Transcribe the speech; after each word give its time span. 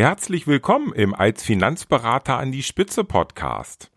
Herzlich 0.00 0.46
willkommen 0.46 0.94
im 0.94 1.14
Als 1.14 1.42
Finanzberater 1.42 2.38
an 2.38 2.52
die 2.52 2.62
Spitze 2.62 3.04
Podcast. 3.04 3.90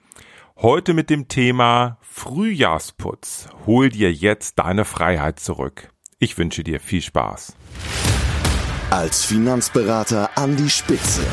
Heute 0.57 0.93
mit 0.93 1.09
dem 1.09 1.29
Thema 1.29 1.97
Frühjahrsputz. 2.01 3.47
Hol 3.65 3.87
dir 3.87 4.11
jetzt 4.11 4.59
deine 4.59 4.83
Freiheit 4.83 5.39
zurück. 5.39 5.93
Ich 6.19 6.37
wünsche 6.37 6.61
dir 6.61 6.81
viel 6.81 7.01
Spaß. 7.01 7.53
Als 8.89 9.23
Finanzberater 9.23 10.29
an 10.35 10.57
die 10.57 10.69
Spitze. 10.69 11.25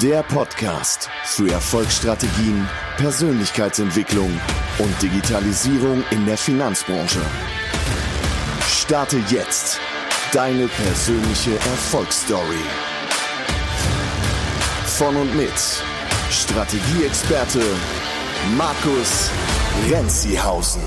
Der 0.00 0.22
Podcast 0.22 1.10
für 1.24 1.50
Erfolgsstrategien, 1.50 2.68
Persönlichkeitsentwicklung 2.98 4.30
und 4.78 5.02
Digitalisierung 5.02 6.04
in 6.12 6.24
der 6.24 6.38
Finanzbranche. 6.38 7.20
Starte 8.60 9.20
jetzt 9.28 9.80
deine 10.32 10.68
persönliche 10.68 11.54
Erfolgsstory. 11.54 12.91
Von 14.98 15.16
und 15.16 15.34
mit 15.34 15.50
Strategieexperte 16.30 17.62
Markus 18.58 19.30
Renzihausen. 19.90 20.82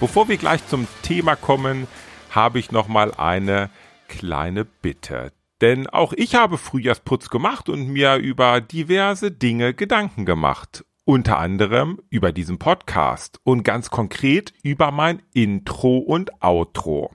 Bevor 0.00 0.28
wir 0.28 0.36
gleich 0.38 0.66
zum 0.66 0.88
Thema 1.02 1.36
kommen, 1.36 1.86
habe 2.30 2.58
ich 2.58 2.72
noch 2.72 2.88
mal 2.88 3.14
eine 3.14 3.70
kleine 4.08 4.64
Bitte. 4.64 5.32
Denn 5.60 5.86
auch 5.86 6.12
ich 6.12 6.34
habe 6.34 6.58
Frühjahrsputz 6.58 7.30
gemacht 7.30 7.68
und 7.68 7.86
mir 7.86 8.16
über 8.16 8.60
diverse 8.60 9.30
Dinge 9.30 9.72
Gedanken 9.72 10.26
gemacht. 10.26 10.84
Unter 11.04 11.38
anderem 11.38 12.00
über 12.10 12.32
diesen 12.32 12.58
Podcast 12.58 13.40
und 13.44 13.64
ganz 13.64 13.90
konkret 13.90 14.52
über 14.62 14.92
mein 14.92 15.20
Intro 15.34 15.98
und 15.98 16.42
Outro. 16.42 17.12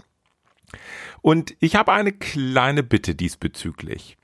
Und 1.22 1.56
ich 1.60 1.76
habe 1.76 1.94
eine 1.94 2.12
kleine 2.12 2.84
Bitte 2.84 3.16
diesbezüglich. 3.16 4.18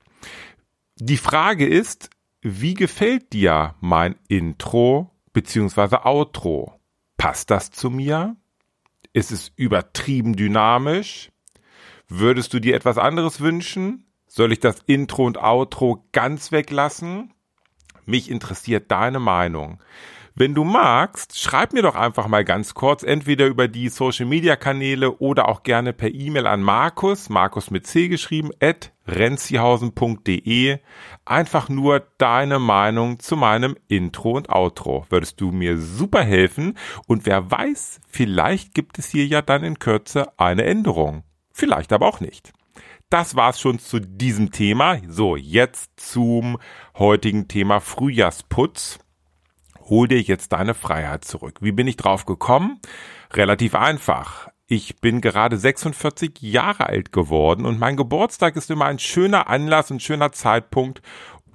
Die 0.96 1.16
Frage 1.16 1.66
ist, 1.66 2.10
wie 2.40 2.74
gefällt 2.74 3.32
dir 3.32 3.74
mein 3.80 4.16
Intro 4.28 5.10
bzw. 5.32 5.96
Outro? 6.04 6.78
Passt 7.16 7.50
das 7.50 7.70
zu 7.70 7.90
mir? 7.90 8.36
Ist 9.12 9.32
es 9.32 9.50
übertrieben 9.56 10.36
dynamisch? 10.36 11.30
Würdest 12.06 12.52
du 12.52 12.60
dir 12.60 12.74
etwas 12.74 12.98
anderes 12.98 13.40
wünschen? 13.40 14.06
Soll 14.26 14.52
ich 14.52 14.60
das 14.60 14.80
Intro 14.86 15.24
und 15.24 15.38
Outro 15.38 16.06
ganz 16.12 16.52
weglassen? 16.52 17.33
Mich 18.06 18.30
interessiert 18.30 18.90
deine 18.90 19.20
Meinung. 19.20 19.80
Wenn 20.36 20.52
du 20.52 20.64
magst, 20.64 21.38
schreib 21.38 21.72
mir 21.72 21.82
doch 21.82 21.94
einfach 21.94 22.26
mal 22.26 22.44
ganz 22.44 22.74
kurz, 22.74 23.04
entweder 23.04 23.46
über 23.46 23.68
die 23.68 23.88
Social 23.88 24.26
Media 24.26 24.56
Kanäle 24.56 25.12
oder 25.18 25.48
auch 25.48 25.62
gerne 25.62 25.92
per 25.92 26.12
E-Mail 26.12 26.48
an 26.48 26.60
Markus, 26.60 27.28
Markus 27.28 27.70
mit 27.70 27.86
C 27.86 28.08
geschrieben, 28.08 28.50
at 28.60 28.90
renzihausen.de. 29.06 30.78
Einfach 31.24 31.68
nur 31.68 32.02
deine 32.18 32.58
Meinung 32.58 33.20
zu 33.20 33.36
meinem 33.36 33.76
Intro 33.86 34.32
und 34.32 34.48
Outro. 34.48 35.06
Würdest 35.08 35.40
du 35.40 35.52
mir 35.52 35.78
super 35.78 36.24
helfen 36.24 36.76
und 37.06 37.26
wer 37.26 37.52
weiß, 37.52 38.00
vielleicht 38.08 38.74
gibt 38.74 38.98
es 38.98 39.08
hier 39.08 39.26
ja 39.26 39.40
dann 39.40 39.62
in 39.62 39.78
Kürze 39.78 40.36
eine 40.36 40.64
Änderung. 40.64 41.22
Vielleicht 41.52 41.92
aber 41.92 42.08
auch 42.08 42.18
nicht. 42.18 42.52
Das 43.14 43.36
war's 43.36 43.60
schon 43.60 43.78
zu 43.78 44.00
diesem 44.00 44.50
Thema. 44.50 44.98
So, 45.06 45.36
jetzt 45.36 46.00
zum 46.00 46.58
heutigen 46.98 47.46
Thema 47.46 47.78
Frühjahrsputz 47.78 48.98
hol 49.82 50.08
dir 50.08 50.20
jetzt 50.20 50.52
deine 50.52 50.74
Freiheit 50.74 51.24
zurück. 51.24 51.58
Wie 51.60 51.70
bin 51.70 51.86
ich 51.86 51.96
drauf 51.96 52.26
gekommen? 52.26 52.80
Relativ 53.32 53.76
einfach. 53.76 54.48
Ich 54.66 54.96
bin 54.96 55.20
gerade 55.20 55.56
46 55.56 56.40
Jahre 56.40 56.88
alt 56.88 57.12
geworden 57.12 57.66
und 57.66 57.78
mein 57.78 57.96
Geburtstag 57.96 58.56
ist 58.56 58.72
immer 58.72 58.86
ein 58.86 58.98
schöner 58.98 59.46
Anlass 59.46 59.92
und 59.92 60.02
schöner 60.02 60.32
Zeitpunkt, 60.32 61.00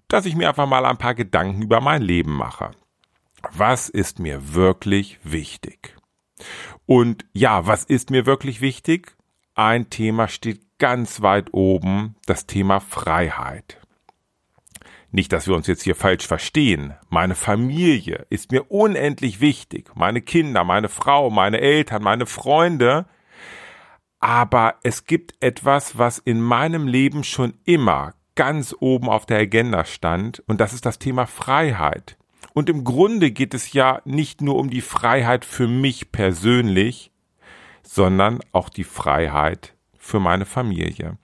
dass 0.08 0.26
ich 0.26 0.38
mir 0.38 0.48
einfach 0.48 0.66
mal 0.66 0.86
ein 0.86 0.98
paar 0.98 1.14
Gedanken 1.14 1.62
über 1.62 1.82
mein 1.82 2.02
Leben 2.02 2.38
mache. 2.38 2.72
Was 3.52 3.90
ist 3.90 4.20
mir 4.20 4.54
wirklich 4.54 5.20
wichtig? 5.26 5.98
Und 6.86 7.26
ja, 7.34 7.68
was 7.68 7.84
ist 7.84 8.12
mir 8.12 8.26
wirklich 8.26 8.62
wichtig? 8.62 9.19
Ein 9.62 9.90
Thema 9.90 10.30
steht 10.30 10.62
ganz 10.78 11.22
weit 11.22 11.50
oben, 11.54 12.16
das 12.26 12.46
Thema 12.46 12.80
Freiheit. 12.80 13.78
Nicht, 15.12 15.34
dass 15.34 15.48
wir 15.48 15.56
uns 15.58 15.68
jetzt 15.68 15.84
hier 15.84 15.96
falsch 15.96 16.26
verstehen. 16.26 16.94
Meine 17.10 17.36
Familie 17.36 18.26
ist 18.30 18.54
mir 18.54 18.72
unendlich 18.72 19.42
wichtig. 19.42 19.92
Meine 19.96 20.22
Kinder, 20.22 20.64
meine 20.64 20.88
Frau, 20.88 21.30
meine 21.30 21.60
Eltern, 21.60 22.04
meine 22.04 22.26
Freunde. 22.26 23.06
Aber 24.22 24.76
es 24.84 25.04
gibt 25.04 25.34
etwas, 25.42 25.98
was 25.98 26.20
in 26.20 26.40
meinem 26.40 26.88
Leben 26.88 27.26
schon 27.26 27.56
immer 27.66 28.14
ganz 28.36 28.74
oben 28.80 29.10
auf 29.10 29.26
der 29.26 29.40
Agenda 29.40 29.84
stand. 29.84 30.42
Und 30.48 30.62
das 30.62 30.72
ist 30.72 30.86
das 30.86 31.00
Thema 31.00 31.26
Freiheit. 31.26 32.18
Und 32.54 32.70
im 32.70 32.86
Grunde 32.86 33.32
geht 33.32 33.54
es 33.54 33.74
ja 33.74 34.02
nicht 34.06 34.40
nur 34.40 34.56
um 34.56 34.70
die 34.70 34.80
Freiheit 34.80 35.44
für 35.44 35.68
mich 35.68 36.14
persönlich, 36.14 37.09
sondern 37.92 38.40
auch 38.52 38.70
die 38.70 38.84
Freiheit 38.84 39.74
für 39.98 40.20
meine 40.20 40.46
Familie. 40.46 41.18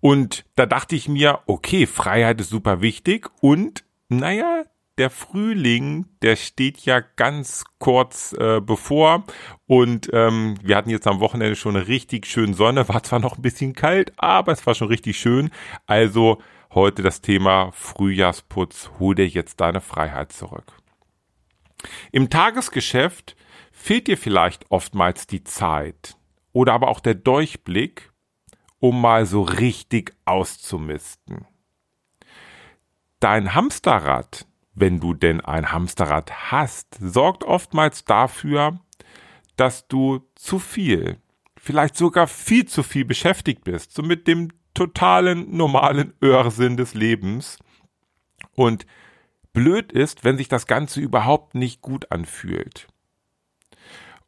Und 0.00 0.44
da 0.56 0.66
dachte 0.66 0.96
ich 0.96 1.08
mir, 1.08 1.38
okay, 1.46 1.86
Freiheit 1.86 2.40
ist 2.40 2.50
super 2.50 2.80
wichtig 2.80 3.28
und 3.40 3.84
naja, 4.08 4.64
der 4.98 5.08
Frühling, 5.08 6.06
der 6.20 6.34
steht 6.34 6.80
ja 6.80 7.00
ganz 7.00 7.64
kurz 7.78 8.32
äh, 8.32 8.60
bevor 8.60 9.22
und 9.66 10.10
ähm, 10.12 10.56
wir 10.62 10.76
hatten 10.76 10.90
jetzt 10.90 11.06
am 11.06 11.20
Wochenende 11.20 11.54
schon 11.54 11.76
eine 11.76 11.86
richtig 11.86 12.26
schöne 12.26 12.54
Sonne, 12.54 12.88
war 12.88 13.04
zwar 13.04 13.20
noch 13.20 13.38
ein 13.38 13.42
bisschen 13.42 13.72
kalt, 13.72 14.12
aber 14.16 14.50
es 14.50 14.66
war 14.66 14.74
schon 14.74 14.88
richtig 14.88 15.16
schön. 15.16 15.50
Also 15.86 16.42
heute 16.74 17.02
das 17.02 17.20
Thema 17.20 17.70
Frühjahrsputz, 17.72 18.90
hol 18.98 19.14
dir 19.14 19.28
jetzt 19.28 19.60
deine 19.60 19.80
Freiheit 19.80 20.32
zurück. 20.32 20.72
Im 22.10 22.30
Tagesgeschäft 22.30 23.36
fehlt 23.80 24.06
dir 24.06 24.18
vielleicht 24.18 24.70
oftmals 24.70 25.26
die 25.26 25.42
Zeit 25.42 26.16
oder 26.52 26.74
aber 26.74 26.88
auch 26.88 27.00
der 27.00 27.14
Durchblick, 27.14 28.12
um 28.78 29.00
mal 29.00 29.26
so 29.26 29.42
richtig 29.42 30.14
auszumisten. 30.26 31.46
Dein 33.20 33.54
Hamsterrad, 33.54 34.46
wenn 34.74 35.00
du 35.00 35.14
denn 35.14 35.40
ein 35.40 35.72
Hamsterrad 35.72 36.52
hast, 36.52 36.98
sorgt 37.00 37.42
oftmals 37.44 38.04
dafür, 38.04 38.80
dass 39.56 39.88
du 39.88 40.20
zu 40.34 40.58
viel, 40.58 41.18
vielleicht 41.56 41.96
sogar 41.96 42.26
viel 42.26 42.66
zu 42.66 42.82
viel 42.82 43.04
beschäftigt 43.04 43.64
bist, 43.64 43.92
so 43.92 44.02
mit 44.02 44.28
dem 44.28 44.48
totalen 44.74 45.56
normalen 45.56 46.12
Irrsinn 46.20 46.76
des 46.76 46.94
Lebens. 46.94 47.58
Und 48.54 48.86
blöd 49.52 49.90
ist, 49.90 50.22
wenn 50.22 50.36
sich 50.36 50.48
das 50.48 50.66
Ganze 50.66 51.00
überhaupt 51.00 51.54
nicht 51.54 51.80
gut 51.82 52.10
anfühlt. 52.12 52.88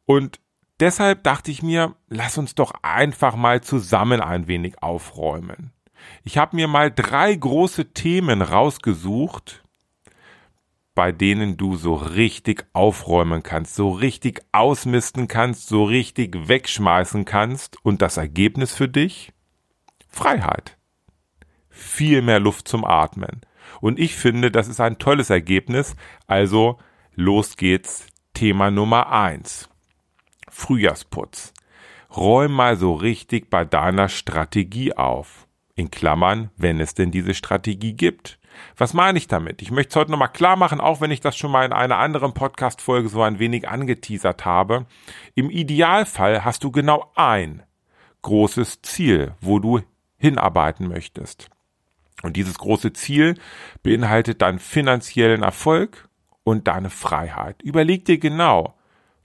Und 0.05 0.39
deshalb 0.79 1.23
dachte 1.23 1.51
ich 1.51 1.63
mir, 1.63 1.95
lass 2.07 2.37
uns 2.37 2.55
doch 2.55 2.73
einfach 2.81 3.35
mal 3.35 3.61
zusammen 3.61 4.21
ein 4.21 4.47
wenig 4.47 4.81
aufräumen. 4.81 5.71
Ich 6.23 6.37
habe 6.37 6.55
mir 6.55 6.67
mal 6.67 6.91
drei 6.91 7.33
große 7.33 7.93
Themen 7.93 8.41
rausgesucht, 8.41 9.63
bei 10.95 11.11
denen 11.11 11.57
du 11.57 11.75
so 11.75 11.95
richtig 11.95 12.65
aufräumen 12.73 13.41
kannst, 13.41 13.75
so 13.75 13.89
richtig 13.89 14.41
ausmisten 14.51 15.27
kannst, 15.27 15.67
so 15.67 15.85
richtig 15.85 16.47
wegschmeißen 16.47 17.25
kannst 17.25 17.83
und 17.83 18.01
das 18.01 18.17
Ergebnis 18.17 18.73
für 18.73 18.87
dich? 18.87 19.33
Freiheit. 20.07 20.77
Viel 21.69 22.21
mehr 22.21 22.39
Luft 22.39 22.67
zum 22.67 22.85
Atmen. 22.85 23.41
Und 23.81 23.99
ich 23.99 24.15
finde, 24.15 24.51
das 24.51 24.67
ist 24.67 24.79
ein 24.79 24.99
tolles 24.99 25.31
Ergebnis. 25.31 25.95
Also, 26.27 26.77
los 27.15 27.57
geht's. 27.57 28.07
Thema 28.35 28.71
Nummer 28.71 29.11
eins. 29.11 29.69
Frühjahrsputz. 30.53 31.51
Räum 32.15 32.53
mal 32.53 32.77
so 32.77 32.93
richtig 32.93 33.49
bei 33.49 33.65
deiner 33.65 34.07
Strategie 34.07 34.93
auf. 34.93 35.47
In 35.75 35.89
Klammern, 35.89 36.51
wenn 36.55 36.79
es 36.79 36.93
denn 36.93 37.09
diese 37.09 37.33
Strategie 37.33 37.93
gibt. 37.93 38.37
Was 38.77 38.93
meine 38.93 39.17
ich 39.17 39.27
damit? 39.27 39.63
Ich 39.63 39.71
möchte 39.71 39.89
es 39.89 39.95
heute 39.95 40.11
nochmal 40.11 40.31
klar 40.31 40.55
machen, 40.55 40.79
auch 40.79 41.01
wenn 41.01 41.09
ich 41.09 41.21
das 41.21 41.35
schon 41.35 41.49
mal 41.49 41.65
in 41.65 41.73
einer 41.73 41.97
anderen 41.97 42.35
Podcast-Folge 42.35 43.09
so 43.09 43.23
ein 43.23 43.39
wenig 43.39 43.67
angeteasert 43.67 44.45
habe. 44.45 44.85
Im 45.33 45.49
Idealfall 45.49 46.45
hast 46.45 46.63
du 46.63 46.69
genau 46.69 47.11
ein 47.15 47.63
großes 48.21 48.83
Ziel, 48.83 49.33
wo 49.41 49.57
du 49.57 49.81
hinarbeiten 50.17 50.87
möchtest. 50.87 51.49
Und 52.21 52.37
dieses 52.37 52.59
große 52.59 52.93
Ziel 52.93 53.39
beinhaltet 53.81 54.43
deinen 54.43 54.59
finanziellen 54.59 55.41
Erfolg 55.41 56.07
und 56.43 56.67
deine 56.67 56.91
Freiheit. 56.91 57.59
Überleg 57.63 58.05
dir 58.05 58.19
genau, 58.19 58.75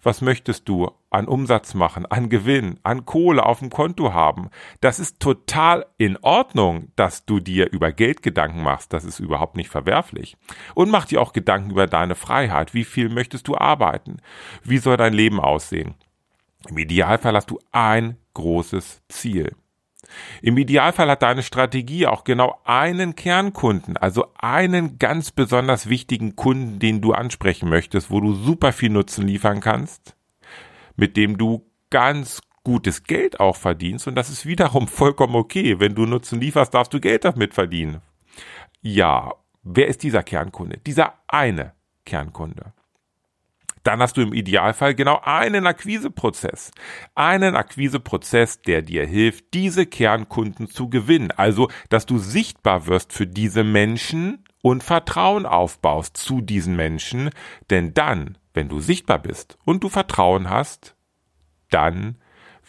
was 0.02 0.22
möchtest 0.22 0.66
du 0.68 0.90
an 1.10 1.26
Umsatz 1.26 1.74
machen, 1.74 2.06
an 2.06 2.28
Gewinn, 2.28 2.78
an 2.82 3.06
Kohle 3.06 3.44
auf 3.44 3.60
dem 3.60 3.70
Konto 3.70 4.12
haben. 4.12 4.50
Das 4.80 4.98
ist 4.98 5.20
total 5.20 5.86
in 5.96 6.16
Ordnung, 6.18 6.92
dass 6.96 7.24
du 7.24 7.40
dir 7.40 7.70
über 7.72 7.92
Geld 7.92 8.22
Gedanken 8.22 8.62
machst. 8.62 8.92
Das 8.92 9.04
ist 9.04 9.18
überhaupt 9.18 9.56
nicht 9.56 9.70
verwerflich. 9.70 10.36
Und 10.74 10.90
mach 10.90 11.06
dir 11.06 11.20
auch 11.20 11.32
Gedanken 11.32 11.70
über 11.70 11.86
deine 11.86 12.14
Freiheit. 12.14 12.74
Wie 12.74 12.84
viel 12.84 13.08
möchtest 13.08 13.48
du 13.48 13.56
arbeiten? 13.56 14.18
Wie 14.62 14.78
soll 14.78 14.96
dein 14.96 15.14
Leben 15.14 15.40
aussehen? 15.40 15.94
Im 16.68 16.78
Idealfall 16.78 17.34
hast 17.34 17.50
du 17.50 17.58
ein 17.72 18.16
großes 18.34 19.02
Ziel. 19.08 19.54
Im 20.42 20.56
Idealfall 20.56 21.10
hat 21.10 21.22
deine 21.22 21.42
Strategie 21.42 22.06
auch 22.06 22.24
genau 22.24 22.58
einen 22.64 23.14
Kernkunden, 23.14 23.96
also 23.96 24.26
einen 24.38 24.98
ganz 24.98 25.30
besonders 25.30 25.88
wichtigen 25.88 26.36
Kunden, 26.36 26.78
den 26.78 27.00
du 27.00 27.12
ansprechen 27.12 27.68
möchtest, 27.68 28.10
wo 28.10 28.20
du 28.20 28.34
super 28.34 28.72
viel 28.72 28.90
Nutzen 28.90 29.26
liefern 29.26 29.60
kannst, 29.60 30.16
mit 30.98 31.16
dem 31.16 31.38
du 31.38 31.70
ganz 31.88 32.42
gutes 32.64 33.04
Geld 33.04 33.40
auch 33.40 33.56
verdienst 33.56 34.06
und 34.06 34.14
das 34.14 34.28
ist 34.28 34.44
wiederum 34.44 34.88
vollkommen 34.88 35.36
okay. 35.36 35.80
Wenn 35.80 35.94
du 35.94 36.04
Nutzen 36.04 36.40
lieferst, 36.40 36.74
darfst 36.74 36.92
du 36.92 37.00
Geld 37.00 37.24
damit 37.24 37.54
verdienen. 37.54 38.02
Ja, 38.82 39.32
wer 39.62 39.88
ist 39.88 40.02
dieser 40.02 40.22
Kernkunde? 40.22 40.78
Dieser 40.84 41.14
eine 41.28 41.72
Kernkunde 42.04 42.74
dann 43.88 44.00
hast 44.00 44.18
du 44.18 44.20
im 44.20 44.34
Idealfall 44.34 44.94
genau 44.94 45.18
einen 45.24 45.66
Akquiseprozess. 45.66 46.72
Einen 47.14 47.56
Akquiseprozess, 47.56 48.60
der 48.60 48.82
dir 48.82 49.06
hilft, 49.06 49.54
diese 49.54 49.86
Kernkunden 49.86 50.68
zu 50.68 50.90
gewinnen. 50.90 51.30
Also, 51.30 51.70
dass 51.88 52.04
du 52.04 52.18
sichtbar 52.18 52.86
wirst 52.86 53.14
für 53.14 53.26
diese 53.26 53.64
Menschen 53.64 54.44
und 54.60 54.84
Vertrauen 54.84 55.46
aufbaust 55.46 56.18
zu 56.18 56.42
diesen 56.42 56.76
Menschen. 56.76 57.30
Denn 57.70 57.94
dann, 57.94 58.36
wenn 58.58 58.68
du 58.68 58.80
sichtbar 58.80 59.20
bist 59.20 59.56
und 59.64 59.84
du 59.84 59.88
Vertrauen 59.88 60.50
hast, 60.50 60.96
dann 61.70 62.16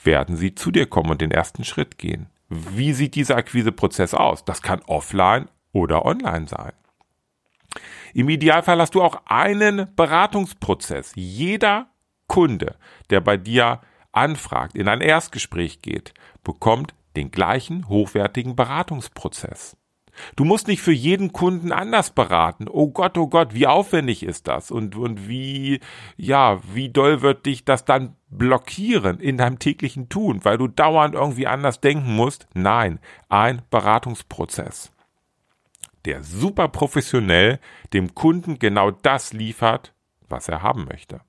werden 0.03 0.37
sie 0.37 0.53
zu 0.53 0.69
dir 0.69 0.85
kommen 0.85 1.09
und 1.09 1.19
den 1.19 1.31
ersten 1.31 1.63
Schritt 1.63 1.97
gehen. 1.97 2.29
Wie 2.47 2.93
sieht 2.93 3.15
dieser 3.15 3.37
Akquiseprozess 3.37 4.13
aus? 4.13 4.45
Das 4.45 4.61
kann 4.61 4.83
offline 4.85 5.49
oder 5.71 6.05
online 6.05 6.47
sein. 6.47 6.73
Im 8.13 8.29
Idealfall 8.29 8.79
hast 8.79 8.93
du 8.93 9.01
auch 9.01 9.19
einen 9.25 9.87
Beratungsprozess. 9.95 11.13
Jeder 11.15 11.89
Kunde, 12.27 12.75
der 13.09 13.21
bei 13.21 13.37
dir 13.37 13.81
anfragt, 14.11 14.75
in 14.75 14.87
ein 14.87 15.01
Erstgespräch 15.01 15.81
geht, 15.81 16.13
bekommt 16.43 16.93
den 17.15 17.31
gleichen 17.31 17.89
hochwertigen 17.89 18.55
Beratungsprozess. 18.55 19.75
Du 20.35 20.43
musst 20.43 20.67
nicht 20.67 20.81
für 20.81 20.91
jeden 20.91 21.33
Kunden 21.33 21.71
anders 21.71 22.11
beraten. 22.11 22.67
Oh 22.69 22.89
Gott, 22.89 23.17
oh 23.17 23.27
Gott, 23.27 23.53
wie 23.53 23.67
aufwendig 23.67 24.23
ist 24.23 24.47
das? 24.47 24.71
Und, 24.71 24.95
und 24.95 25.27
wie, 25.27 25.79
ja, 26.17 26.59
wie 26.73 26.89
doll 26.89 27.21
wird 27.21 27.45
dich 27.45 27.65
das 27.65 27.85
dann 27.85 28.15
blockieren 28.29 29.19
in 29.19 29.37
deinem 29.37 29.59
täglichen 29.59 30.09
Tun, 30.09 30.41
weil 30.43 30.57
du 30.57 30.67
dauernd 30.67 31.15
irgendwie 31.15 31.47
anders 31.47 31.81
denken 31.81 32.15
musst? 32.15 32.47
Nein, 32.53 32.99
ein 33.29 33.61
Beratungsprozess 33.69 34.91
der 36.05 36.23
super 36.23 36.67
professionell 36.67 37.59
dem 37.93 38.15
Kunden 38.15 38.59
genau 38.59 38.91
das 38.91 39.33
liefert, 39.33 39.93
was 40.27 40.47
er 40.47 40.63
haben 40.63 40.85
möchte. 40.85 41.21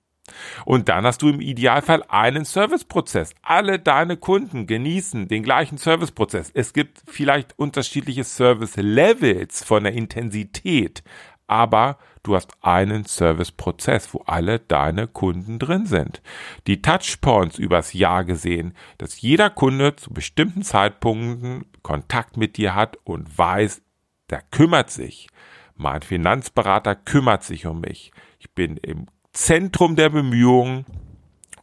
Und 0.65 0.89
dann 0.89 1.05
hast 1.05 1.23
du 1.23 1.29
im 1.29 1.41
Idealfall 1.41 2.03
einen 2.09 2.45
Serviceprozess. 2.45 3.35
Alle 3.43 3.79
deine 3.79 4.17
Kunden 4.17 4.67
genießen 4.67 5.29
den 5.29 5.43
gleichen 5.43 5.79
Serviceprozess. 5.79 6.51
Es 6.55 6.73
gibt 6.73 7.03
vielleicht 7.07 7.59
unterschiedliche 7.59 8.25
Service-Levels 8.25 9.65
von 9.65 9.85
der 9.85 9.93
Intensität, 9.93 11.03
aber 11.47 11.99
du 12.23 12.37
hast 12.37 12.53
einen 12.61 13.05
Serviceprozess, 13.05 14.15
wo 14.15 14.23
alle 14.27 14.61
deine 14.61 15.09
Kunden 15.09 15.59
drin 15.59 15.87
sind. 15.87 16.23
Die 16.69 16.81
Touchpoints 16.81 17.59
übers 17.59 17.93
Jahr 17.93 18.25
gesehen, 18.25 18.75
dass 18.99 19.21
jeder 19.21 19.51
Kunde 19.51 19.97
zu 19.97 20.13
bestimmten 20.13 20.63
Zeitpunkten 20.63 21.65
Kontakt 21.83 22.37
mit 22.37 22.57
dir 22.57 22.75
hat 22.75 22.99
und 23.05 23.37
weiß, 23.37 23.83
der 24.31 24.43
kümmert 24.51 24.91
sich. 24.91 25.29
Mein 25.75 26.03
Finanzberater 26.03 26.95
kümmert 26.95 27.43
sich 27.43 27.67
um 27.67 27.81
mich. 27.81 28.13
Ich 28.39 28.51
bin 28.53 28.77
im 28.77 29.07
Zentrum 29.33 29.97
der 29.97 30.11
Bemühungen 30.11 30.85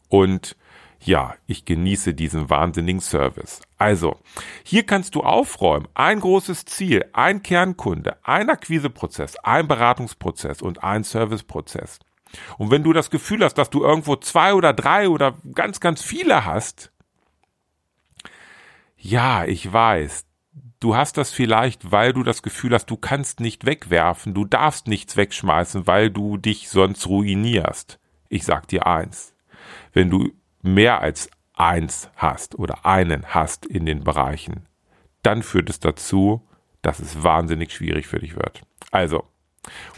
und 0.08 0.56
ja, 1.00 1.34
ich 1.46 1.64
genieße 1.64 2.14
diesen 2.14 2.50
wahnsinnigen 2.50 3.00
Service. 3.00 3.60
Also, 3.76 4.18
hier 4.64 4.84
kannst 4.84 5.14
du 5.14 5.22
aufräumen. 5.22 5.86
Ein 5.94 6.20
großes 6.20 6.64
Ziel, 6.64 7.04
ein 7.12 7.42
Kernkunde, 7.42 8.16
ein 8.24 8.50
Akquiseprozess, 8.50 9.36
ein 9.36 9.68
Beratungsprozess 9.68 10.60
und 10.60 10.82
ein 10.82 11.04
Serviceprozess. 11.04 12.00
Und 12.58 12.70
wenn 12.70 12.82
du 12.82 12.92
das 12.92 13.10
Gefühl 13.10 13.44
hast, 13.44 13.54
dass 13.54 13.70
du 13.70 13.84
irgendwo 13.84 14.16
zwei 14.16 14.54
oder 14.54 14.72
drei 14.72 15.08
oder 15.08 15.38
ganz, 15.54 15.80
ganz 15.80 16.02
viele 16.02 16.44
hast, 16.44 16.90
ja, 18.96 19.44
ich 19.44 19.72
weiß, 19.72 20.26
Du 20.80 20.94
hast 20.94 21.16
das 21.16 21.32
vielleicht, 21.32 21.90
weil 21.90 22.12
du 22.12 22.22
das 22.22 22.42
Gefühl 22.42 22.72
hast, 22.72 22.86
du 22.86 22.96
kannst 22.96 23.40
nicht 23.40 23.66
wegwerfen, 23.66 24.32
du 24.32 24.44
darfst 24.44 24.86
nichts 24.86 25.16
wegschmeißen, 25.16 25.88
weil 25.88 26.08
du 26.08 26.36
dich 26.36 26.68
sonst 26.68 27.08
ruinierst. 27.08 27.98
Ich 28.28 28.44
sag 28.44 28.68
dir 28.68 28.86
eins. 28.86 29.34
Wenn 29.92 30.08
du 30.08 30.30
mehr 30.62 31.00
als 31.00 31.30
eins 31.54 32.10
hast 32.14 32.56
oder 32.56 32.86
einen 32.86 33.26
hast 33.26 33.66
in 33.66 33.86
den 33.86 34.04
Bereichen, 34.04 34.66
dann 35.24 35.42
führt 35.42 35.68
es 35.68 35.80
dazu, 35.80 36.46
dass 36.80 37.00
es 37.00 37.24
wahnsinnig 37.24 37.72
schwierig 37.72 38.06
für 38.06 38.20
dich 38.20 38.36
wird. 38.36 38.62
Also, 38.92 39.24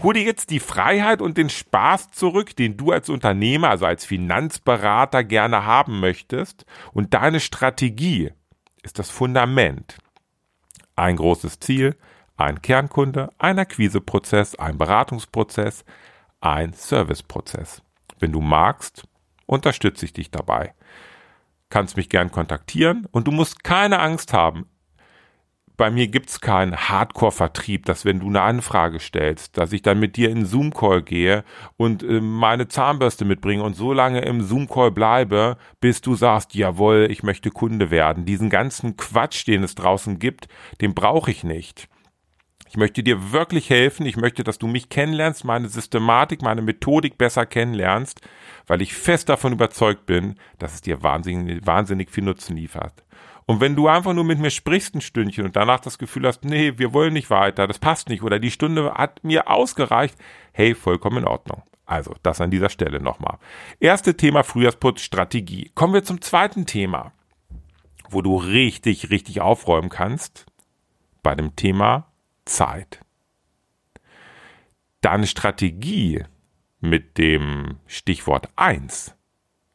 hol 0.02 0.14
dir 0.14 0.22
jetzt 0.22 0.48
die 0.48 0.60
Freiheit 0.60 1.20
und 1.20 1.36
den 1.36 1.50
Spaß 1.50 2.10
zurück, 2.12 2.56
den 2.56 2.78
du 2.78 2.90
als 2.90 3.10
Unternehmer, 3.10 3.68
also 3.68 3.84
als 3.84 4.06
Finanzberater 4.06 5.24
gerne 5.24 5.66
haben 5.66 6.00
möchtest, 6.00 6.64
und 6.94 7.12
deine 7.12 7.40
Strategie 7.40 8.32
ist 8.82 8.98
das 8.98 9.10
Fundament 9.10 9.98
ein 11.00 11.16
großes 11.16 11.60
Ziel, 11.60 11.96
ein 12.36 12.62
Kernkunde, 12.62 13.30
ein 13.38 13.58
Akquiseprozess, 13.58 14.54
ein 14.56 14.78
Beratungsprozess, 14.78 15.84
ein 16.40 16.72
Serviceprozess. 16.72 17.82
Wenn 18.18 18.32
du 18.32 18.40
magst, 18.40 19.06
unterstütze 19.46 20.04
ich 20.04 20.12
dich 20.12 20.30
dabei. 20.30 20.74
Kannst 21.70 21.96
mich 21.96 22.08
gern 22.08 22.30
kontaktieren 22.30 23.06
und 23.10 23.26
du 23.26 23.32
musst 23.32 23.64
keine 23.64 24.00
Angst 24.00 24.32
haben 24.32 24.66
bei 25.80 25.90
mir 25.90 26.08
gibt's 26.08 26.42
keinen 26.42 26.76
Hardcore-Vertrieb, 26.76 27.86
dass 27.86 28.04
wenn 28.04 28.20
du 28.20 28.26
eine 28.26 28.42
Anfrage 28.42 29.00
stellst, 29.00 29.56
dass 29.56 29.72
ich 29.72 29.80
dann 29.80 29.98
mit 29.98 30.16
dir 30.16 30.28
in 30.28 30.44
Zoom-Call 30.44 31.00
gehe 31.00 31.42
und 31.78 32.02
äh, 32.02 32.20
meine 32.20 32.68
Zahnbürste 32.68 33.24
mitbringe 33.24 33.62
und 33.62 33.72
so 33.72 33.94
lange 33.94 34.20
im 34.20 34.42
Zoom-Call 34.42 34.90
bleibe, 34.90 35.56
bis 35.80 36.02
du 36.02 36.14
sagst, 36.16 36.54
jawohl, 36.54 37.08
ich 37.10 37.22
möchte 37.22 37.48
Kunde 37.48 37.90
werden. 37.90 38.26
Diesen 38.26 38.50
ganzen 38.50 38.98
Quatsch, 38.98 39.46
den 39.46 39.62
es 39.62 39.74
draußen 39.74 40.18
gibt, 40.18 40.48
den 40.82 40.92
brauche 40.92 41.30
ich 41.30 41.44
nicht. 41.44 41.88
Ich 42.68 42.76
möchte 42.76 43.02
dir 43.02 43.32
wirklich 43.32 43.70
helfen. 43.70 44.04
Ich 44.04 44.18
möchte, 44.18 44.44
dass 44.44 44.58
du 44.58 44.66
mich 44.66 44.90
kennenlernst, 44.90 45.46
meine 45.46 45.70
Systematik, 45.70 46.42
meine 46.42 46.60
Methodik 46.60 47.16
besser 47.16 47.46
kennenlernst, 47.46 48.20
weil 48.66 48.82
ich 48.82 48.92
fest 48.92 49.30
davon 49.30 49.54
überzeugt 49.54 50.04
bin, 50.04 50.34
dass 50.58 50.74
es 50.74 50.82
dir 50.82 51.02
wahnsinnig, 51.02 51.66
wahnsinnig 51.66 52.10
viel 52.10 52.24
Nutzen 52.24 52.54
liefert. 52.54 53.02
Und 53.46 53.60
wenn 53.60 53.76
du 53.76 53.88
einfach 53.88 54.12
nur 54.12 54.24
mit 54.24 54.38
mir 54.38 54.50
sprichst 54.50 54.94
ein 54.94 55.00
Stündchen 55.00 55.44
und 55.44 55.56
danach 55.56 55.80
das 55.80 55.98
Gefühl 55.98 56.26
hast, 56.26 56.44
nee, 56.44 56.74
wir 56.76 56.92
wollen 56.92 57.12
nicht 57.12 57.30
weiter, 57.30 57.66
das 57.66 57.78
passt 57.78 58.08
nicht 58.08 58.22
oder 58.22 58.38
die 58.38 58.50
Stunde 58.50 58.94
hat 58.94 59.24
mir 59.24 59.48
ausgereicht, 59.48 60.16
hey, 60.52 60.74
vollkommen 60.74 61.18
in 61.18 61.24
Ordnung. 61.24 61.62
Also, 61.86 62.14
das 62.22 62.40
an 62.40 62.52
dieser 62.52 62.68
Stelle 62.68 63.00
nochmal. 63.00 63.38
Erste 63.80 64.16
Thema 64.16 64.44
Frühjahrsputz 64.44 65.00
Strategie. 65.00 65.72
Kommen 65.74 65.92
wir 65.92 66.04
zum 66.04 66.20
zweiten 66.20 66.64
Thema, 66.64 67.12
wo 68.08 68.22
du 68.22 68.36
richtig, 68.36 69.10
richtig 69.10 69.40
aufräumen 69.40 69.88
kannst. 69.88 70.46
Bei 71.24 71.34
dem 71.34 71.56
Thema 71.56 72.06
Zeit. 72.44 73.00
Deine 75.00 75.26
Strategie 75.26 76.24
mit 76.80 77.18
dem 77.18 77.78
Stichwort 77.86 78.48
eins, 78.56 79.14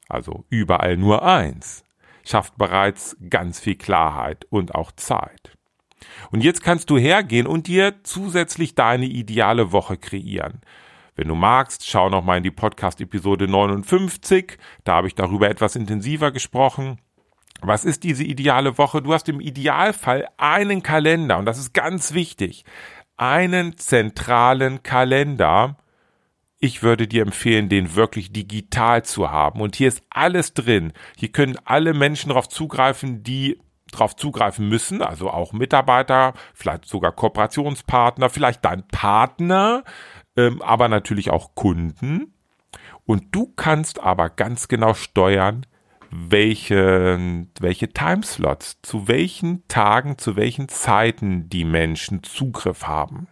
also 0.10 0.46
überall 0.50 0.98
nur 0.98 1.24
eins, 1.24 1.85
schafft 2.26 2.58
bereits 2.58 3.16
ganz 3.30 3.60
viel 3.60 3.76
Klarheit 3.76 4.46
und 4.50 4.76
auch 4.76 4.92
Zeit. 4.92 5.52
Und 6.32 6.44
jetzt 6.44 6.64
kannst 6.64 6.90
du 6.90 6.98
hergehen 6.98 7.48
und 7.48 7.68
dir 7.68 7.96
zusätzlich 8.04 8.76
deine 8.76 9.06
ideale 9.06 9.72
Woche 9.72 9.98
kreieren. 9.98 10.62
Wenn 11.16 11.30
du 11.30 11.36
magst, 11.36 11.88
schau 11.88 12.10
noch 12.10 12.24
mal 12.24 12.38
in 12.38 12.44
die 12.44 12.52
Podcast 12.52 13.00
Episode 13.00 13.48
59, 13.48 14.58
da 14.84 14.96
habe 14.96 15.08
ich 15.08 15.16
darüber 15.16 15.50
etwas 15.50 15.78
intensiver 15.78 16.32
gesprochen. 16.32 17.00
Was 17.62 17.86
ist 17.86 18.04
diese 18.04 18.26
ideale 18.26 18.78
Woche? 18.78 19.02
Du 19.02 19.14
hast 19.14 19.30
im 19.30 19.40
Idealfall 19.40 20.28
einen 20.38 20.84
Kalender 20.84 21.38
und 21.38 21.46
das 21.46 21.58
ist 21.58 21.74
ganz 21.74 22.14
wichtig. 22.14 22.66
Einen 23.16 23.78
zentralen 23.78 24.84
Kalender, 24.84 25.78
ich 26.60 26.84
würde 26.84 27.08
dir 27.08 27.22
empfehlen, 27.22 27.70
den 27.70 27.96
wirklich 27.96 28.32
digital 28.32 29.04
zu 29.04 29.30
haben. 29.30 29.62
Und 29.62 29.76
hier 29.76 29.88
ist 29.88 30.04
alles 30.10 30.54
drin. 30.54 30.94
Hier 31.18 31.32
können 31.32 31.58
alle 31.66 31.94
Menschen 31.94 32.30
darauf 32.30 32.50
zugreifen, 32.50 33.24
die 33.24 33.60
darauf 33.92 34.16
zugreifen 34.16 34.68
müssen, 34.68 35.02
also 35.02 35.30
auch 35.30 35.54
Mitarbeiter, 35.54 36.34
vielleicht 36.54 36.86
sogar 36.86 37.12
Kooperationspartner, 37.12 38.30
vielleicht 38.30 38.66
dein 38.66 38.88
Partner, 38.88 39.84
ähm, 40.36 40.62
aber 40.62 40.88
natürlich 40.90 41.30
auch 41.30 41.56
Kunden. 41.56 42.34
Und 43.06 43.36
du 43.36 43.54
kannst 43.56 44.02
aber 44.02 44.30
ganz 44.30 44.68
genau 44.68 44.96
steuern, 44.96 45.66
welche, 46.10 47.46
welche 47.60 47.90
Timeslots, 47.90 48.80
zu 48.82 49.08
welchen 49.08 49.68
Tagen, 49.68 50.18
zu 50.18 50.36
welchen 50.36 50.70
Zeiten 50.70 51.50
die 51.50 51.66
Menschen 51.66 52.24
Zugriff 52.24 52.88
haben. 52.88 53.28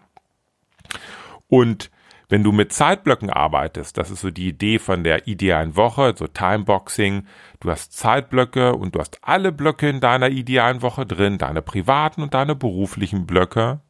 Und 1.48 1.89
wenn 2.34 2.44
du 2.44 2.52
mit 2.52 2.74
Zeitblöcken 2.74 3.30
arbeitest, 3.30 3.96
das 3.96 4.10
ist 4.10 4.22
so 4.22 4.32
die 4.32 4.48
Idee 4.48 4.80
von 4.80 5.04
der 5.04 5.28
idealen 5.28 5.75
Woche, 5.75 6.16
so 6.18 6.25
Timeboxing, 6.25 7.28
du 7.60 7.70
hast 7.70 7.94
Zeitblöcke 7.94 8.74
und 8.74 8.96
du 8.96 9.00
hast 9.02 9.20
alle 9.22 9.52
Blöcke 9.52 9.88
in 9.88 10.00
deiner 10.00 10.30
idealen 10.30 10.82
Woche 10.82 11.06
drin, 11.06 11.38
deine 11.38 11.62
privaten 11.62 12.24
und 12.24 12.34
deine 12.34 12.56
beruflichen 12.56 13.28
Blöcke, 13.28 13.82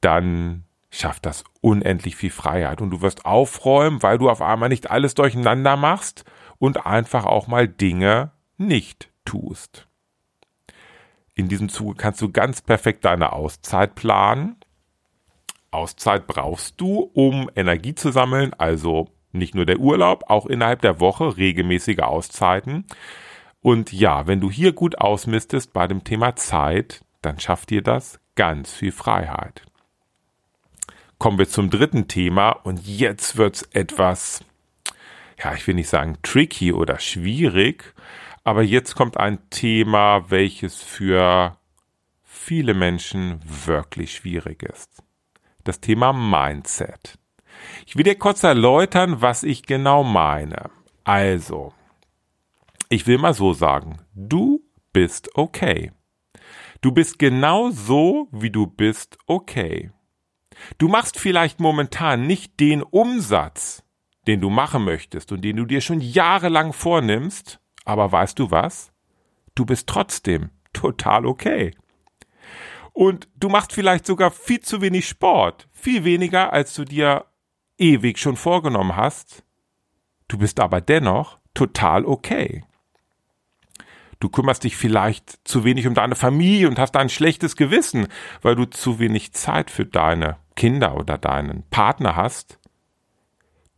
dann 0.00 0.64
schafft 0.90 1.26
das 1.26 1.44
unendlich 1.60 2.16
viel 2.16 2.30
Freiheit. 2.30 2.80
Und 2.80 2.90
du 2.90 3.02
wirst 3.02 3.24
aufräumen, 3.24 4.02
weil 4.02 4.18
du 4.18 4.30
auf 4.30 4.42
einmal 4.42 4.68
nicht 4.68 4.90
alles 4.90 5.14
durcheinander 5.14 5.76
machst 5.76 6.24
und 6.58 6.86
einfach 6.86 7.24
auch 7.24 7.46
mal 7.46 7.68
Dinge 7.68 8.32
nicht 8.56 9.12
tust. 9.24 9.86
In 11.36 11.46
diesem 11.46 11.68
Zuge 11.68 11.94
kannst 11.94 12.20
du 12.20 12.32
ganz 12.32 12.62
perfekt 12.62 13.04
deine 13.04 13.32
Auszeit 13.32 13.94
planen 13.94 14.56
Auszeit 15.70 16.26
brauchst 16.26 16.80
du, 16.80 17.10
um 17.12 17.50
Energie 17.54 17.94
zu 17.94 18.10
sammeln, 18.10 18.54
also 18.54 19.08
nicht 19.32 19.54
nur 19.54 19.66
der 19.66 19.78
Urlaub, 19.78 20.24
auch 20.28 20.46
innerhalb 20.46 20.80
der 20.82 21.00
Woche 21.00 21.36
regelmäßige 21.36 22.00
Auszeiten. 22.00 22.86
Und 23.60 23.92
ja, 23.92 24.26
wenn 24.26 24.40
du 24.40 24.50
hier 24.50 24.72
gut 24.72 24.98
ausmistest 24.98 25.72
bei 25.72 25.86
dem 25.86 26.04
Thema 26.04 26.36
Zeit, 26.36 27.04
dann 27.22 27.40
schafft 27.40 27.70
dir 27.70 27.82
das 27.82 28.20
ganz 28.34 28.72
viel 28.72 28.92
Freiheit. 28.92 29.62
Kommen 31.18 31.38
wir 31.38 31.48
zum 31.48 31.70
dritten 31.70 32.08
Thema 32.08 32.50
und 32.50 32.86
jetzt 32.86 33.36
wird's 33.36 33.62
etwas, 33.72 34.44
ja, 35.42 35.54
ich 35.54 35.66
will 35.66 35.74
nicht 35.74 35.88
sagen 35.88 36.18
tricky 36.22 36.72
oder 36.72 36.98
schwierig, 36.98 37.94
aber 38.44 38.62
jetzt 38.62 38.94
kommt 38.94 39.16
ein 39.16 39.50
Thema, 39.50 40.30
welches 40.30 40.82
für 40.82 41.56
viele 42.22 42.74
Menschen 42.74 43.40
wirklich 43.44 44.14
schwierig 44.14 44.62
ist 44.62 45.05
das 45.68 45.80
Thema 45.80 46.12
Mindset. 46.12 47.18
Ich 47.86 47.96
will 47.96 48.04
dir 48.04 48.16
kurz 48.16 48.42
erläutern, 48.42 49.20
was 49.22 49.42
ich 49.42 49.62
genau 49.62 50.04
meine. 50.04 50.70
Also, 51.04 51.72
ich 52.88 53.06
will 53.06 53.18
mal 53.18 53.34
so 53.34 53.52
sagen, 53.52 53.98
du 54.14 54.62
bist 54.92 55.30
okay. 55.34 55.92
Du 56.80 56.92
bist 56.92 57.18
genau 57.18 57.70
so, 57.70 58.28
wie 58.30 58.50
du 58.50 58.66
bist 58.66 59.18
okay. 59.26 59.90
Du 60.78 60.88
machst 60.88 61.18
vielleicht 61.18 61.60
momentan 61.60 62.26
nicht 62.26 62.60
den 62.60 62.82
Umsatz, 62.82 63.82
den 64.26 64.40
du 64.40 64.50
machen 64.50 64.84
möchtest 64.84 65.32
und 65.32 65.42
den 65.42 65.56
du 65.56 65.64
dir 65.64 65.80
schon 65.80 66.00
jahrelang 66.00 66.72
vornimmst, 66.72 67.60
aber 67.84 68.10
weißt 68.10 68.38
du 68.38 68.50
was? 68.50 68.92
Du 69.54 69.64
bist 69.64 69.86
trotzdem 69.88 70.50
total 70.72 71.26
okay. 71.26 71.74
Und 72.96 73.28
du 73.36 73.50
machst 73.50 73.74
vielleicht 73.74 74.06
sogar 74.06 74.30
viel 74.30 74.60
zu 74.60 74.80
wenig 74.80 75.06
Sport, 75.06 75.68
viel 75.70 76.04
weniger, 76.04 76.54
als 76.54 76.72
du 76.72 76.86
dir 76.86 77.26
ewig 77.76 78.18
schon 78.18 78.36
vorgenommen 78.36 78.96
hast. 78.96 79.44
Du 80.28 80.38
bist 80.38 80.58
aber 80.60 80.80
dennoch 80.80 81.38
total 81.52 82.06
okay. 82.06 82.64
Du 84.18 84.30
kümmerst 84.30 84.64
dich 84.64 84.78
vielleicht 84.78 85.46
zu 85.46 85.62
wenig 85.62 85.86
um 85.86 85.92
deine 85.92 86.14
Familie 86.14 86.68
und 86.68 86.78
hast 86.78 86.96
ein 86.96 87.10
schlechtes 87.10 87.54
Gewissen, 87.56 88.08
weil 88.40 88.54
du 88.54 88.64
zu 88.64 88.98
wenig 88.98 89.34
Zeit 89.34 89.70
für 89.70 89.84
deine 89.84 90.38
Kinder 90.54 90.96
oder 90.96 91.18
deinen 91.18 91.64
Partner 91.64 92.16
hast. 92.16 92.58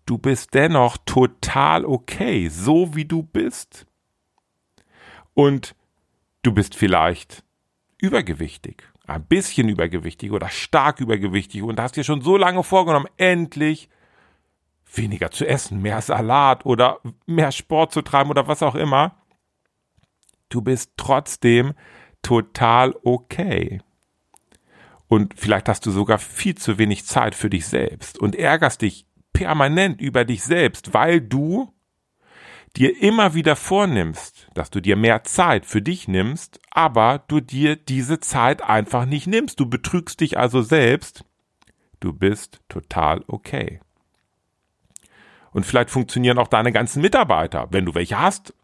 Du 0.07 0.17
bist 0.17 0.55
dennoch 0.55 0.97
total 0.97 1.85
okay, 1.85 2.49
so 2.49 2.95
wie 2.95 3.05
du 3.05 3.25
bist. 3.25 3.85
Und 5.35 5.75
du 6.43 6.53
bist 6.53 6.77
vielleicht 6.77 7.43
übergewichtig 8.01 8.85
ein 9.09 9.25
bisschen 9.25 9.69
übergewichtig 9.69 10.33
oder 10.33 10.49
stark 10.49 11.01
übergewichtig 11.01 11.63
und 11.63 11.81
hast 11.81 11.97
dir 11.97 12.05
schon 12.05 12.21
so 12.21 12.37
lange 12.37 12.63
vorgenommen, 12.63 13.09
endlich 13.17 13.89
weniger 14.95 15.31
zu 15.31 15.47
essen, 15.47 15.81
mehr 15.81 16.01
Salat 16.01 16.67
oder 16.67 17.01
mehr 17.27 17.51
Sport 17.53 17.93
zu 17.93 18.03
treiben 18.03 18.31
oder 18.31 18.49
was 18.49 18.63
auch 18.63 18.75
immer, 18.75 19.17
du 20.51 20.61
bist 20.61 20.93
trotzdem 20.97 21.73
total 22.23 22.95
okay. 23.03 23.81
Und 25.09 25.35
vielleicht 25.39 25.69
hast 25.71 25.87
du 25.87 25.91
sogar 25.91 26.19
viel 26.19 26.57
zu 26.57 26.77
wenig 26.77 27.07
Zeit 27.07 27.35
für 27.35 27.49
dich 27.49 27.67
selbst 27.67 28.19
und 28.19 28.37
ärgerst 28.37 28.83
dich 28.83 29.07
permanent 29.33 30.03
über 30.03 30.27
dich 30.27 30.43
selbst, 30.43 30.93
weil 30.93 31.23
du 31.23 31.73
dir 32.77 33.03
immer 33.03 33.33
wieder 33.33 33.57
vornimmst, 33.57 34.38
dass 34.55 34.71
du 34.71 34.81
dir 34.81 34.97
mehr 34.97 35.25
Zeit 35.25 35.67
für 35.67 35.83
dich 35.83 36.09
nimmst, 36.09 36.61
aber 36.71 37.23
du 37.29 37.41
dir 37.41 37.77
diese 37.77 38.21
Zeit 38.21 38.63
einfach 38.63 39.05
nicht 39.05 39.27
nimmst. 39.27 39.61
Du 39.61 39.67
betrügst 39.67 40.21
dich 40.21 40.39
also 40.39 40.63
selbst. 40.63 41.25
Du 42.01 42.13
bist 42.13 42.61
total 42.69 43.25
okay. 43.27 43.81
Und 45.53 45.65
vielleicht 45.65 45.91
funktionieren 45.91 46.39
auch 46.39 46.49
deine 46.49 46.73
ganzen 46.73 47.03
Mitarbeiter, 47.03 47.69
wenn 47.71 47.85
du 47.85 47.95
welche 47.95 48.21
hast, 48.21 48.55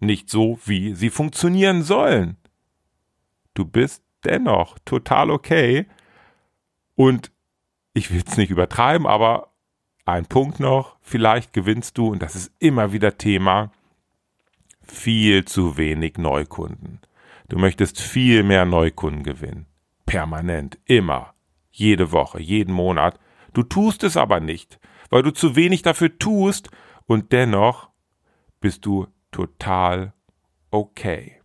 nicht 0.00 0.30
so, 0.30 0.58
wie 0.64 0.94
sie 0.94 1.10
funktionieren 1.10 1.82
sollen. 1.82 2.36
Du 3.54 3.64
bist 3.64 4.02
dennoch 4.24 4.78
total 4.84 5.30
okay. 5.30 5.86
Und 6.94 7.32
ich 7.92 8.12
will 8.12 8.22
es 8.26 8.36
nicht 8.36 8.50
übertreiben, 8.50 9.06
aber 9.06 9.52
ein 10.04 10.26
Punkt 10.26 10.60
noch, 10.60 10.96
vielleicht 11.00 11.52
gewinnst 11.52 11.96
du, 11.96 12.08
und 12.08 12.22
das 12.22 12.36
ist 12.36 12.52
immer 12.58 12.92
wieder 12.92 13.16
Thema, 13.16 13.72
viel 14.86 15.44
zu 15.44 15.76
wenig 15.76 16.18
Neukunden. 16.18 17.00
Du 17.48 17.58
möchtest 17.58 18.00
viel 18.00 18.42
mehr 18.42 18.64
Neukunden 18.64 19.22
gewinnen. 19.22 19.66
Permanent, 20.06 20.78
immer, 20.84 21.34
jede 21.70 22.12
Woche, 22.12 22.40
jeden 22.40 22.72
Monat. 22.72 23.18
Du 23.52 23.62
tust 23.62 24.02
es 24.04 24.16
aber 24.16 24.40
nicht, 24.40 24.78
weil 25.10 25.22
du 25.22 25.32
zu 25.32 25.56
wenig 25.56 25.82
dafür 25.82 26.18
tust 26.18 26.70
und 27.06 27.32
dennoch 27.32 27.90
bist 28.60 28.86
du 28.86 29.06
total 29.30 30.12
okay. 30.70 31.40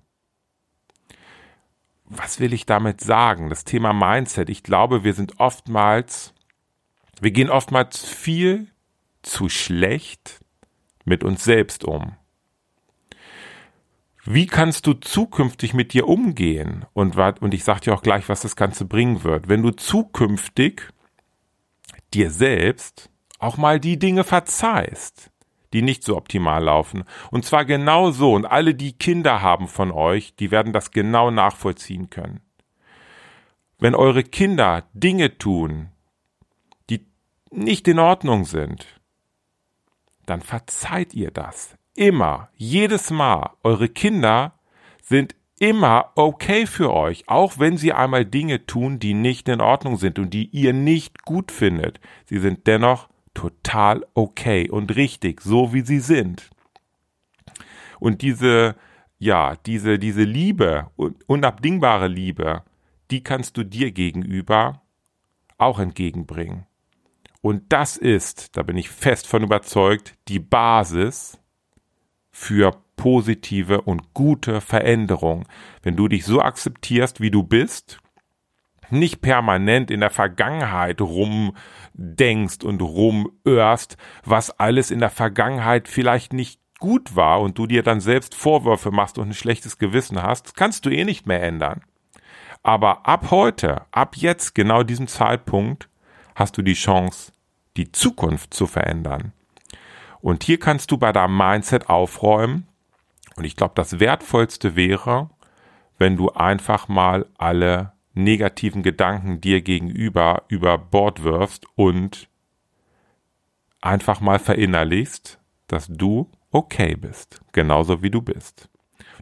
Was 2.06 2.40
will 2.40 2.54
ich 2.54 2.66
damit 2.66 3.02
sagen? 3.02 3.50
Das 3.50 3.66
Thema 3.66 3.94
Mindset. 3.94 4.50
Ich 4.50 4.64
glaube, 4.64 5.04
wir 5.04 5.14
sind 5.14 5.40
oftmals 5.40 6.34
wir 7.22 7.32
gehen 7.32 7.50
oftmals 7.50 8.06
viel 8.08 8.68
zu 9.22 9.50
schlecht 9.50 10.40
mit 11.04 11.24
uns 11.24 11.44
selbst 11.44 11.84
um. 11.84 12.16
Wie 14.26 14.46
kannst 14.46 14.86
du 14.86 14.94
zukünftig 14.94 15.74
mit 15.74 15.94
dir 15.94 16.08
umgehen? 16.08 16.86
Und, 16.94 17.18
und 17.18 17.54
ich 17.54 17.64
sage 17.64 17.82
dir 17.82 17.94
auch 17.94 18.02
gleich, 18.02 18.30
was 18.30 18.42
das 18.42 18.56
Ganze 18.56 18.86
bringen 18.86 19.24
wird. 19.24 19.48
Wenn 19.48 19.64
du 19.64 19.72
zukünftig 19.72 20.84
dir 22.14 22.30
selbst 22.30 23.10
auch 23.40 23.58
mal 23.58 23.80
die 23.80 23.98
Dinge 23.98 24.24
verzeihst, 24.24 25.32
die 25.72 25.82
nicht 25.82 26.04
so 26.04 26.18
optimal 26.18 26.64
laufen. 26.64 27.04
Und 27.32 27.46
zwar 27.46 27.64
genau 27.64 28.12
so. 28.12 28.34
Und 28.34 28.46
alle, 28.46 28.76
die 28.76 28.94
Kinder 28.94 29.42
haben 29.42 29.68
von 29.68 29.92
euch, 29.92 30.36
die 30.36 30.52
werden 30.52 30.74
das 30.74 30.92
genau 30.92 31.32
nachvollziehen 31.32 32.10
können. 32.10 32.42
Wenn 33.78 33.96
eure 33.96 34.24
Kinder 34.24 34.84
Dinge 34.94 35.38
tun, 35.38 35.90
nicht 37.52 37.88
in 37.88 38.00
Ordnung 38.00 38.46
sind, 38.46 38.86
dann 40.26 40.42
verzeiht 40.42 41.14
ihr 41.14 41.32
das. 41.32 41.79
Immer, 42.00 42.48
jedes 42.56 43.10
Mal. 43.10 43.50
Eure 43.62 43.90
Kinder 43.90 44.54
sind 45.02 45.36
immer 45.60 46.14
okay 46.16 46.66
für 46.66 46.94
euch, 46.94 47.28
auch 47.28 47.60
wenn 47.60 47.76
sie 47.76 47.92
einmal 47.92 48.24
Dinge 48.24 48.66
tun, 48.66 49.00
die 49.00 49.14
nicht 49.14 49.50
in 49.50 49.60
Ordnung 49.60 49.98
sind 49.98 50.18
und 50.18 50.30
die 50.30 50.46
ihr 50.46 50.72
nicht 50.72 51.26
gut 51.26 51.52
findet. 51.52 52.00
Sie 52.24 52.40
sind 52.40 52.68
dennoch 52.68 53.10
total 53.34 54.06
okay 54.14 54.70
und 54.70 54.96
richtig, 54.96 55.42
so 55.42 55.74
wie 55.74 55.82
sie 55.82 56.00
sind. 56.00 56.50
Und 58.00 58.22
diese, 58.22 58.78
ja, 59.18 59.58
diese, 59.66 60.00
diese 60.00 60.24
Liebe, 60.24 60.90
unabdingbare 61.28 62.08
Liebe, 62.08 62.64
die 63.12 63.24
kannst 63.24 63.58
du 63.58 63.66
dir 63.66 63.92
gegenüber 63.92 64.84
auch 65.58 65.80
entgegenbringen. 65.80 66.66
Und 67.42 67.74
das 67.74 67.98
ist, 67.98 68.56
da 68.56 68.64
bin 68.64 68.78
ich 68.78 68.90
fest 68.90 69.28
von 69.28 69.44
überzeugt, 69.44 70.14
die 70.30 70.40
Basis 70.40 71.40
für 72.40 72.78
positive 72.96 73.82
und 73.82 74.14
gute 74.14 74.62
Veränderung. 74.62 75.46
Wenn 75.84 75.98
du 75.98 76.08
dich 76.08 76.24
so 76.24 76.42
akzeptierst, 76.42 77.20
wie 77.20 77.32
du 77.32 77.44
bist, 77.44 78.00
nicht 78.90 79.22
permanent 79.22 79.92
in 79.92 80.00
der 80.00 80.10
Vergangenheit 80.10 81.02
rumdenkst 81.02 82.64
und 82.64 82.82
rumörst, 82.82 83.98
was 84.24 84.58
alles 84.58 84.90
in 84.90 85.00
der 85.00 85.10
Vergangenheit 85.10 85.90
vielleicht 85.90 86.32
nicht 86.32 86.62
gut 86.80 87.14
war 87.14 87.42
und 87.42 87.58
du 87.58 87.68
dir 87.68 87.84
dann 87.84 88.00
selbst 88.00 88.36
Vorwürfe 88.36 88.90
machst 88.90 89.18
und 89.18 89.28
ein 89.28 89.34
schlechtes 89.34 89.78
Gewissen 89.78 90.24
hast, 90.24 90.56
kannst 90.56 90.86
du 90.86 90.90
eh 90.90 91.04
nicht 91.04 91.28
mehr 91.28 91.44
ändern. 91.44 91.82
Aber 92.64 93.06
ab 93.06 93.32
heute, 93.32 93.82
ab 93.92 94.16
jetzt, 94.16 94.56
genau 94.56 94.84
diesem 94.84 95.08
Zeitpunkt, 95.08 95.90
hast 96.36 96.58
du 96.58 96.62
die 96.62 96.74
Chance, 96.74 97.34
die 97.76 97.92
Zukunft 97.92 98.54
zu 98.54 98.66
verändern. 98.66 99.34
Und 100.22 100.44
hier 100.44 100.60
kannst 100.60 100.92
du 100.92 100.98
bei 100.98 101.12
deinem 101.12 101.38
Mindset 101.38 101.90
aufräumen. 101.90 102.68
Und 103.36 103.46
ich 103.46 103.56
glaube, 103.56 103.74
das 103.76 104.00
Wertvollste 104.00 104.76
wäre, 104.76 105.30
wenn 105.98 106.18
du 106.18 106.30
einfach 106.32 106.88
mal 106.88 107.26
alle 107.38 107.94
negativen 108.14 108.84
Gedanken 108.84 109.42
dir 109.42 109.62
gegenüber 109.62 110.44
über 110.48 110.78
Bord 110.78 111.24
wirfst 111.24 111.66
und 111.76 112.28
einfach 113.82 114.20
mal 114.20 114.40
verinnerlichst, 114.40 115.40
dass 115.68 115.88
du 115.88 116.30
okay 116.52 116.96
bist, 116.96 117.42
genauso 117.52 118.02
wie 118.02 118.10
du 118.10 118.22
bist. 118.22 118.70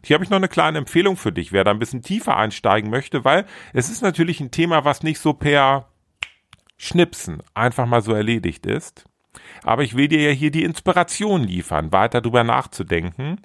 hier 0.02 0.14
habe 0.14 0.24
ich 0.24 0.30
noch 0.30 0.38
eine 0.38 0.48
kleine 0.48 0.78
Empfehlung 0.78 1.16
für 1.16 1.32
dich, 1.32 1.52
wer 1.52 1.64
da 1.64 1.70
ein 1.70 1.78
bisschen 1.78 2.02
tiefer 2.02 2.36
einsteigen 2.36 2.90
möchte, 2.90 3.24
weil 3.24 3.44
es 3.72 3.88
ist 3.88 4.02
natürlich 4.02 4.40
ein 4.40 4.50
Thema, 4.50 4.84
was 4.84 5.02
nicht 5.02 5.20
so 5.20 5.32
per 5.34 5.88
Schnipsen 6.76 7.42
einfach 7.54 7.86
mal 7.86 8.02
so 8.02 8.12
erledigt 8.12 8.66
ist. 8.66 9.04
Aber 9.62 9.82
ich 9.82 9.96
will 9.96 10.08
dir 10.08 10.20
ja 10.20 10.30
hier 10.30 10.50
die 10.50 10.64
Inspiration 10.64 11.42
liefern, 11.42 11.92
weiter 11.92 12.20
drüber 12.20 12.44
nachzudenken. 12.44 13.40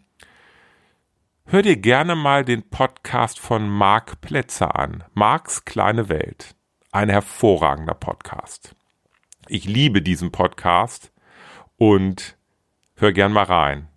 Hör 1.46 1.62
dir 1.62 1.75
gerne 1.75 2.16
mal 2.16 2.46
den 2.46 2.70
Podcast 2.70 3.40
von 3.40 3.70
Marc 3.70 4.22
Plätzer 4.22 4.80
an. 4.80 5.04
Marks 5.13 5.66
kleine 5.66 6.10
Welt. 6.10 6.56
Ein 6.92 7.10
hervorragender 7.10 7.96
Podcast. 7.96 8.75
Ich 9.48 9.66
liebe 9.66 10.02
diesen 10.02 10.32
Podcast 10.32 11.12
und 11.78 12.38
hör 12.96 13.12
gern 13.12 13.34
mal 13.34 13.44
rein. 13.44 13.90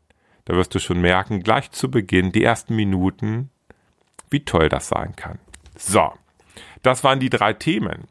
Da 0.44 0.54
wirst 0.54 0.74
du 0.74 0.80
schon 0.80 1.00
merken, 1.00 1.42
gleich 1.42 1.70
zu 1.70 1.90
Beginn, 1.90 2.32
die 2.32 2.42
ersten 2.42 2.74
Minuten, 2.74 3.50
wie 4.28 4.44
toll 4.44 4.68
das 4.68 4.88
sein 4.88 5.14
kann. 5.14 5.38
So, 5.76 6.12
das 6.82 7.04
waren 7.04 7.20
die 7.20 7.30
drei 7.30 7.52
Themen. 7.52 8.08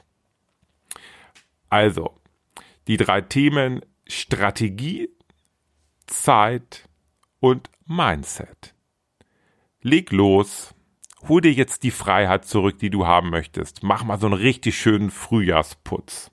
Also, 1.70 2.15
die 2.88 2.98
drei 2.98 3.22
Themen 3.22 3.82
Strategie, 4.08 5.10
Zeit 6.08 6.88
und 7.39 7.70
Mindset. 7.86 8.75
Leg 9.82 10.12
los, 10.12 10.74
hol 11.27 11.42
dir 11.42 11.51
jetzt 11.54 11.84
die 11.84 11.92
Freiheit 11.92 12.46
zurück, 12.46 12.80
die 12.80 12.89
du 12.89 13.06
haben 13.06 13.30
möchtest. 13.30 13.84
Mach 13.84 14.04
mal 14.04 14.20
so 14.20 14.27
einen 14.27 14.36
richtig 14.36 14.77
schönen 14.77 15.12
Frühjahrsputz. 15.12 16.32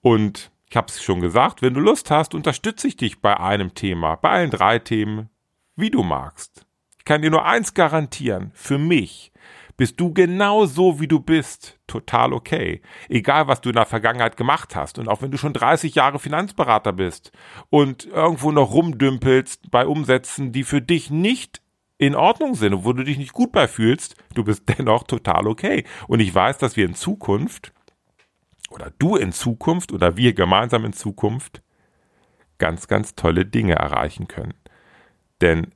Und 0.00 0.50
ich 0.68 0.76
habe 0.76 0.88
es 0.88 1.02
schon 1.02 1.20
gesagt, 1.20 1.62
wenn 1.62 1.74
du 1.74 1.80
Lust 1.80 2.10
hast, 2.10 2.34
unterstütze 2.34 2.88
ich 2.88 2.96
dich 2.96 3.20
bei 3.20 3.38
einem 3.38 3.74
Thema, 3.74 4.16
bei 4.16 4.30
allen 4.30 4.50
drei 4.50 4.78
Themen, 4.78 5.30
wie 5.76 5.90
du 5.90 6.02
magst. 6.02 6.66
Ich 6.98 7.04
kann 7.04 7.22
dir 7.22 7.30
nur 7.30 7.44
eins 7.44 7.74
garantieren, 7.74 8.50
für 8.54 8.78
mich 8.78 9.32
bist 9.76 9.98
du 10.00 10.12
genau 10.12 10.66
so, 10.66 11.00
wie 11.00 11.08
du 11.08 11.20
bist, 11.20 11.78
total 11.86 12.32
okay. 12.32 12.80
Egal, 13.08 13.48
was 13.48 13.60
du 13.60 13.70
in 13.70 13.74
der 13.74 13.86
Vergangenheit 13.86 14.36
gemacht 14.36 14.76
hast. 14.76 14.98
Und 14.98 15.08
auch 15.08 15.22
wenn 15.22 15.30
du 15.30 15.38
schon 15.38 15.52
30 15.52 15.94
Jahre 15.94 16.18
Finanzberater 16.18 16.92
bist 16.92 17.32
und 17.70 18.06
irgendwo 18.06 18.52
noch 18.52 18.72
rumdümpelst 18.72 19.70
bei 19.70 19.86
Umsätzen, 19.86 20.52
die 20.52 20.64
für 20.64 20.80
dich 20.80 21.10
nicht 21.10 21.60
in 21.98 22.14
Ordnung 22.14 22.54
sind 22.54 22.74
und 22.74 22.84
wo 22.84 22.92
du 22.92 23.04
dich 23.04 23.18
nicht 23.18 23.32
gut 23.32 23.52
bei 23.52 23.66
fühlst, 23.66 24.16
du 24.34 24.44
bist 24.44 24.64
dennoch 24.78 25.04
total 25.04 25.46
okay. 25.46 25.84
Und 26.06 26.20
ich 26.20 26.34
weiß, 26.34 26.58
dass 26.58 26.76
wir 26.76 26.86
in 26.86 26.94
Zukunft 26.94 27.72
oder 28.70 28.92
du 28.98 29.16
in 29.16 29.32
Zukunft 29.32 29.92
oder 29.92 30.16
wir 30.16 30.34
gemeinsam 30.34 30.84
in 30.84 30.92
Zukunft 30.92 31.62
ganz, 32.58 32.86
ganz 32.88 33.14
tolle 33.14 33.44
Dinge 33.44 33.74
erreichen 33.74 34.28
können. 34.28 34.54
Denn 35.40 35.72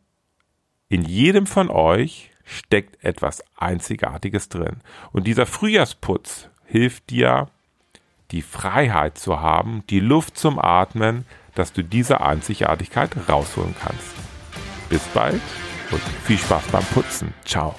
in 0.89 1.03
jedem 1.03 1.47
von 1.47 1.71
euch 1.71 2.31
steckt 2.49 3.05
etwas 3.05 3.43
Einzigartiges 3.57 4.49
drin. 4.49 4.79
Und 5.13 5.27
dieser 5.27 5.47
Frühjahrsputz 5.47 6.49
hilft 6.65 7.11
dir, 7.11 7.49
die 8.31 8.43
Freiheit 8.43 9.19
zu 9.19 9.41
haben, 9.41 9.85
die 9.89 10.01
Luft 10.01 10.37
zum 10.37 10.59
Atmen, 10.59 11.25
dass 11.55 11.73
du 11.73 11.83
diese 11.83 12.21
Einzigartigkeit 12.21 13.11
rausholen 13.29 13.75
kannst. 13.81 14.15
Bis 14.89 15.03
bald 15.15 15.41
und 15.91 16.01
viel 16.25 16.39
Spaß 16.39 16.65
beim 16.69 16.85
Putzen. 16.85 17.35
Ciao. 17.45 17.75